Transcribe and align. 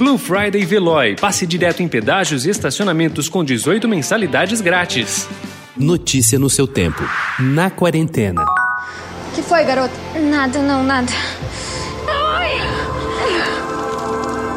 Blue 0.00 0.16
Friday 0.16 0.64
Veloy. 0.64 1.14
Passe 1.20 1.46
direto 1.46 1.82
em 1.82 1.86
pedágios 1.86 2.46
e 2.46 2.50
estacionamentos 2.50 3.28
com 3.28 3.44
18 3.44 3.86
mensalidades 3.86 4.62
grátis. 4.62 5.28
Notícia 5.76 6.38
no 6.38 6.48
seu 6.48 6.66
tempo. 6.66 7.02
Na 7.38 7.68
quarentena. 7.68 8.42
que 9.34 9.42
foi, 9.42 9.62
garota? 9.62 9.92
Nada, 10.18 10.58
não, 10.60 10.82
nada. 10.82 11.12
Ai. 12.08 12.56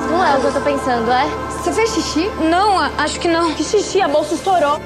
Não 0.10 0.26
é 0.26 0.38
o 0.38 0.40
que 0.40 0.48
eu 0.48 0.54
tô 0.54 0.62
pensando, 0.62 1.12
é? 1.12 1.28
Você 1.50 1.74
fez 1.74 1.90
xixi? 1.94 2.32
Não, 2.50 2.80
acho 2.80 3.20
que 3.20 3.28
não. 3.28 3.54
Que 3.54 3.66
xixi? 3.66 4.00
A 4.00 4.08
bolsa 4.08 4.36
estourou. 4.36 4.80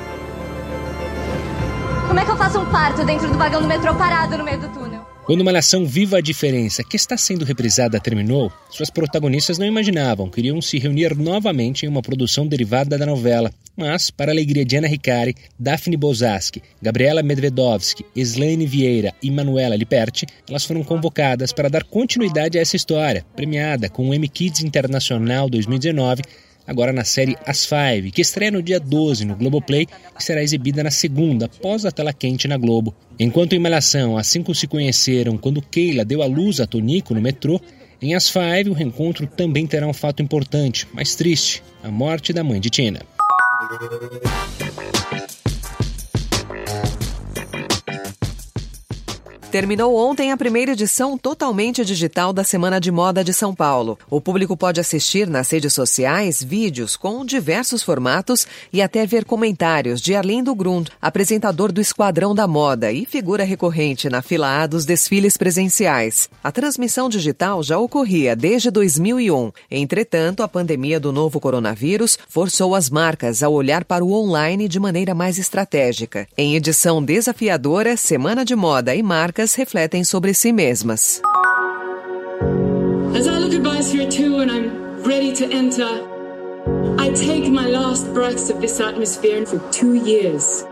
Como 2.07 2.19
é 2.19 2.25
que 2.25 2.31
eu 2.31 2.35
faço 2.35 2.59
um 2.59 2.65
parto 2.65 3.05
dentro 3.05 3.27
do 3.27 3.37
vagão 3.37 3.61
do 3.61 3.67
metrô 3.67 3.93
parado 3.93 4.35
no 4.35 4.43
meio 4.43 4.59
do 4.59 4.69
túnel? 4.69 5.05
Quando 5.27 5.41
uma 5.41 5.51
nação 5.51 5.85
viva 5.85 6.19
a 6.19 6.21
diferença 6.21 6.85
que 6.85 6.95
está 6.95 7.17
sendo 7.17 7.43
reprisada 7.43 7.99
terminou, 7.99 8.49
suas 8.69 8.89
protagonistas 8.89 9.57
não 9.57 9.65
imaginavam 9.65 10.29
que 10.29 10.39
iriam 10.39 10.61
se 10.61 10.79
reunir 10.79 11.17
novamente 11.17 11.85
em 11.85 11.89
uma 11.89 12.01
produção 12.01 12.47
derivada 12.47 12.97
da 12.97 13.05
novela. 13.05 13.51
Mas, 13.75 14.09
para 14.09 14.31
a 14.31 14.33
alegria 14.33 14.63
de 14.63 14.77
Ana 14.77 14.87
Ricari, 14.87 15.35
Daphne 15.59 15.97
Bozaski, 15.97 16.63
Gabriela 16.81 17.21
Medvedovski, 17.21 18.05
Slaine 18.15 18.65
Vieira 18.65 19.13
e 19.21 19.29
Manuela 19.29 19.75
Liperti, 19.75 20.25
elas 20.47 20.63
foram 20.63 20.81
convocadas 20.81 21.51
para 21.51 21.69
dar 21.69 21.83
continuidade 21.83 22.57
a 22.57 22.61
essa 22.61 22.77
história, 22.77 23.25
premiada 23.35 23.89
com 23.89 24.07
o 24.07 24.13
M 24.13 24.29
Kids 24.29 24.61
Internacional 24.61 25.49
2019 25.49 26.21
agora 26.67 26.91
na 26.91 27.05
série 27.05 27.37
As 27.45 27.65
Five, 27.65 28.11
que 28.11 28.21
estreia 28.21 28.51
no 28.51 28.61
dia 28.61 28.79
12 28.79 29.25
no 29.25 29.35
Globoplay 29.35 29.87
e 30.19 30.23
será 30.23 30.43
exibida 30.43 30.83
na 30.83 30.91
segunda, 30.91 31.45
após 31.45 31.85
a 31.85 31.91
tela 31.91 32.11
quente 32.11 32.47
na 32.47 32.57
Globo. 32.57 32.93
Enquanto 33.17 33.53
em 33.53 33.59
Malhação, 33.59 34.17
as 34.17 34.27
cinco 34.27 34.53
se 34.53 34.67
conheceram 34.67 35.37
quando 35.37 35.61
Keila 35.61 36.03
deu 36.03 36.21
à 36.21 36.25
luz 36.25 36.59
a 36.59 36.67
Tonico 36.67 37.13
no 37.13 37.21
metrô, 37.21 37.59
em 38.01 38.13
As 38.13 38.29
Five 38.29 38.69
o 38.69 38.73
reencontro 38.73 39.25
também 39.25 39.65
terá 39.65 39.87
um 39.87 39.93
fato 39.93 40.21
importante, 40.21 40.87
mas 40.93 41.15
triste, 41.15 41.63
a 41.81 41.89
morte 41.89 42.33
da 42.33 42.43
mãe 42.43 42.59
de 42.59 42.69
Tina. 42.69 42.99
Terminou 49.51 49.95
ontem 49.95 50.33
a 50.33 50.37
primeira 50.37 50.73
edição 50.73 51.17
totalmente 51.17 51.85
digital 51.85 52.33
da 52.33 52.43
Semana 52.43 52.81
de 52.81 52.91
Moda 52.91 53.23
de 53.23 53.33
São 53.33 53.55
Paulo. 53.55 53.97
O 54.09 54.19
público 54.19 54.57
pode 54.57 54.81
assistir 54.81 55.25
nas 55.25 55.49
redes 55.49 55.73
sociais 55.73 56.43
vídeos 56.43 56.97
com 56.97 57.23
diversos 57.23 57.81
formatos 57.81 58.45
e 58.73 58.81
até 58.81 59.05
ver 59.05 59.23
comentários 59.23 60.01
de 60.01 60.13
Arlindo 60.13 60.53
Grund, 60.53 60.89
apresentador 61.01 61.71
do 61.71 61.79
Esquadrão 61.79 62.35
da 62.35 62.45
Moda 62.45 62.91
e 62.91 63.05
figura 63.05 63.45
recorrente 63.45 64.09
na 64.09 64.21
fila 64.21 64.63
A 64.63 64.67
dos 64.67 64.83
desfiles 64.83 65.37
presenciais. 65.37 66.29
A 66.43 66.51
transmissão 66.51 67.07
digital 67.07 67.63
já 67.63 67.77
ocorria 67.77 68.35
desde 68.35 68.69
2001. 68.69 69.53
Entretanto, 69.71 70.43
a 70.43 70.47
pandemia 70.49 70.99
do 70.99 71.13
novo 71.13 71.39
coronavírus 71.39 72.19
forçou 72.27 72.75
as 72.75 72.89
marcas 72.89 73.41
a 73.41 73.47
olhar 73.47 73.85
para 73.85 74.03
o 74.03 74.11
online 74.11 74.67
de 74.67 74.77
maneira 74.77 75.15
mais 75.15 75.39
estratégica. 75.39 76.27
Em 76.37 76.57
edição 76.57 77.01
desafiadora, 77.01 77.95
Semana 77.95 78.43
de 78.43 78.53
Moda 78.53 78.93
e 78.93 79.01
Marcas 79.01 79.37
refletem 79.55 80.03
sobre 80.03 80.33
si 80.33 80.51
mesmas. 80.51 81.21
As 83.15 83.27
I 83.27 83.39
look 83.39 83.53
at 83.53 83.61
Biosphere 83.61 84.09
2 84.09 84.39
and 84.41 84.51
I'm 84.51 85.03
ready 85.03 85.33
to 85.33 85.45
enter, 85.45 86.03
I 86.99 87.09
take 87.13 87.49
my 87.49 87.67
last 87.67 88.13
breaths 88.13 88.49
of 88.49 88.59
this 88.59 88.79
atmosphere 88.79 89.45
for 89.45 89.59
two 89.71 89.95
years. 89.95 90.63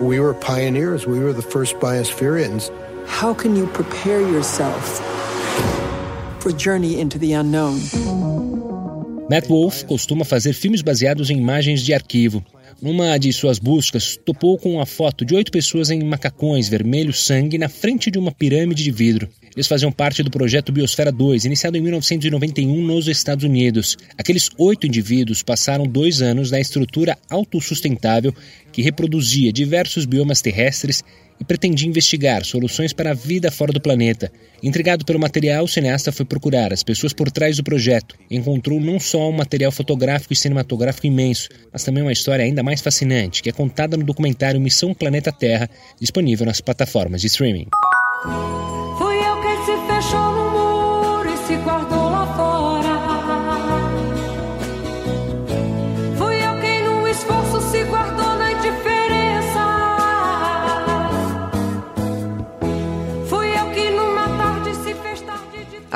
We 0.00 0.20
were 0.20 0.34
pioneers. 0.34 1.06
We 1.06 1.18
were 1.18 1.32
the 1.32 1.42
first 1.42 1.76
Biosphereans. 1.80 2.70
How 3.06 3.32
can 3.32 3.56
you 3.56 3.66
prepare 3.68 4.20
yourself 4.20 5.00
for 6.40 6.52
journey 6.52 7.00
into 7.00 7.18
the 7.18 7.32
unknown? 7.32 7.80
Matt 9.28 9.48
Wolf 9.48 9.84
costuma 9.84 10.24
fazer 10.24 10.52
filmes 10.52 10.82
baseados 10.82 11.30
em 11.30 11.38
imagens 11.38 11.82
de 11.82 11.92
arquivo. 11.92 12.44
Numa 12.80 13.16
de 13.16 13.32
suas 13.32 13.58
buscas, 13.58 14.18
topou 14.22 14.58
com 14.58 14.74
uma 14.74 14.84
foto 14.84 15.24
de 15.24 15.34
oito 15.34 15.50
pessoas 15.50 15.88
em 15.90 16.04
macacões 16.04 16.68
vermelho 16.68 17.12
sangue 17.12 17.56
na 17.56 17.70
frente 17.70 18.10
de 18.10 18.18
uma 18.18 18.30
pirâmide 18.30 18.84
de 18.84 18.90
vidro. 18.90 19.28
Eles 19.54 19.66
faziam 19.66 19.90
parte 19.90 20.22
do 20.22 20.30
projeto 20.30 20.70
Biosfera 20.70 21.10
2, 21.10 21.46
iniciado 21.46 21.78
em 21.78 21.80
1991 21.80 22.84
nos 22.84 23.08
Estados 23.08 23.46
Unidos. 23.46 23.96
Aqueles 24.18 24.50
oito 24.58 24.86
indivíduos 24.86 25.42
passaram 25.42 25.86
dois 25.86 26.20
anos 26.20 26.50
na 26.50 26.60
estrutura 26.60 27.16
autossustentável 27.30 28.34
que 28.70 28.82
reproduzia 28.82 29.50
diversos 29.50 30.04
biomas 30.04 30.42
terrestres 30.42 31.02
e 31.40 31.44
pretendia 31.44 31.88
investigar 31.88 32.44
soluções 32.44 32.92
para 32.92 33.10
a 33.10 33.14
vida 33.14 33.50
fora 33.50 33.72
do 33.72 33.80
planeta. 33.80 34.30
Intrigado 34.62 35.04
pelo 35.04 35.18
material, 35.18 35.64
o 35.64 35.68
cineasta 35.68 36.10
foi 36.10 36.24
procurar 36.24 36.72
as 36.72 36.82
pessoas 36.82 37.12
por 37.12 37.30
trás 37.30 37.56
do 37.56 37.64
projeto. 37.64 38.16
Encontrou 38.30 38.80
não 38.80 38.98
só 38.98 39.28
um 39.28 39.32
material 39.32 39.70
fotográfico 39.70 40.32
e 40.32 40.36
cinematográfico 40.36 41.06
imenso, 41.06 41.48
mas 41.72 41.84
também 41.84 42.02
uma 42.02 42.12
história 42.12 42.44
ainda 42.44 42.62
mais 42.62 42.80
fascinante, 42.80 43.42
que 43.42 43.50
é 43.50 43.52
contada 43.52 43.96
no 43.96 44.04
documentário 44.04 44.60
Missão 44.60 44.94
Planeta 44.94 45.30
Terra, 45.32 45.68
disponível 46.00 46.46
nas 46.46 46.60
plataformas 46.60 47.20
de 47.20 47.26
streaming. 47.28 47.68
Fui 48.98 49.16
eu 49.16 49.40
que 49.40 49.56
se 49.64 49.76
fechou 49.86 50.32
no 50.32 50.50
muro 50.50 50.65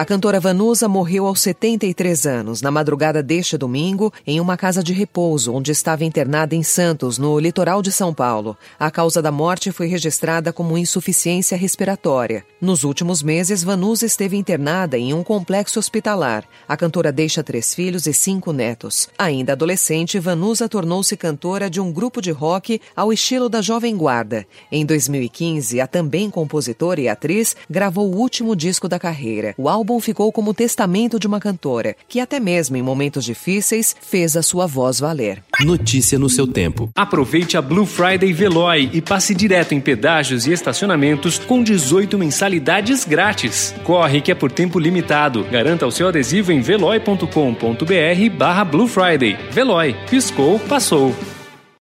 A 0.00 0.04
cantora 0.06 0.40
Vanusa 0.40 0.88
morreu 0.88 1.26
aos 1.26 1.42
73 1.42 2.24
anos, 2.24 2.62
na 2.62 2.70
madrugada 2.70 3.22
deste 3.22 3.58
domingo, 3.58 4.10
em 4.26 4.40
uma 4.40 4.56
casa 4.56 4.82
de 4.82 4.94
repouso, 4.94 5.52
onde 5.52 5.70
estava 5.70 6.06
internada 6.06 6.54
em 6.54 6.62
Santos, 6.62 7.18
no 7.18 7.38
litoral 7.38 7.82
de 7.82 7.92
São 7.92 8.14
Paulo. 8.14 8.56
A 8.78 8.90
causa 8.90 9.20
da 9.20 9.30
morte 9.30 9.70
foi 9.70 9.88
registrada 9.88 10.54
como 10.54 10.78
insuficiência 10.78 11.54
respiratória. 11.54 12.46
Nos 12.62 12.82
últimos 12.82 13.22
meses, 13.22 13.62
Vanusa 13.62 14.06
esteve 14.06 14.38
internada 14.38 14.96
em 14.96 15.12
um 15.12 15.22
complexo 15.22 15.78
hospitalar. 15.78 16.44
A 16.66 16.78
cantora 16.78 17.12
deixa 17.12 17.44
três 17.44 17.74
filhos 17.74 18.06
e 18.06 18.14
cinco 18.14 18.54
netos. 18.54 19.06
Ainda 19.18 19.52
adolescente, 19.52 20.18
Vanusa 20.18 20.66
tornou-se 20.66 21.14
cantora 21.14 21.68
de 21.68 21.78
um 21.78 21.92
grupo 21.92 22.22
de 22.22 22.30
rock 22.30 22.80
ao 22.96 23.12
estilo 23.12 23.50
da 23.50 23.60
Jovem 23.60 23.94
Guarda. 23.94 24.46
Em 24.72 24.86
2015, 24.86 25.78
a 25.78 25.86
também 25.86 26.30
compositora 26.30 27.02
e 27.02 27.06
atriz 27.06 27.54
gravou 27.68 28.10
o 28.10 28.16
último 28.16 28.56
disco 28.56 28.88
da 28.88 28.98
carreira, 28.98 29.54
o 29.58 29.68
álbum 29.68 29.89
álbum 29.90 30.00
ficou 30.00 30.30
como 30.30 30.54
testamento 30.54 31.18
de 31.18 31.26
uma 31.26 31.40
cantora, 31.40 31.96
que 32.08 32.20
até 32.20 32.38
mesmo 32.38 32.76
em 32.76 32.82
momentos 32.82 33.24
difíceis 33.24 33.96
fez 34.00 34.36
a 34.36 34.42
sua 34.42 34.66
voz 34.66 35.00
valer. 35.00 35.42
Notícia 35.60 36.18
no 36.18 36.28
seu 36.28 36.46
tempo. 36.46 36.90
Aproveite 36.94 37.56
a 37.56 37.62
Blue 37.62 37.84
Friday 37.84 38.32
Veloy 38.32 38.90
e 38.92 39.02
passe 39.02 39.34
direto 39.34 39.74
em 39.74 39.80
pedágios 39.80 40.46
e 40.46 40.52
estacionamentos 40.52 41.38
com 41.38 41.62
18 41.62 42.16
mensalidades 42.16 43.04
grátis. 43.04 43.74
Corre 43.82 44.20
que 44.20 44.30
é 44.30 44.34
por 44.34 44.52
tempo 44.52 44.78
limitado. 44.78 45.44
Garanta 45.50 45.86
o 45.86 45.90
seu 45.90 46.08
adesivo 46.08 46.52
em 46.52 46.60
veloy.com.br 46.60 48.36
barra 48.36 48.64
Blue 48.64 48.86
Friday. 48.86 49.36
Veloy. 49.50 49.96
Piscou, 50.08 50.58
passou. 50.60 51.14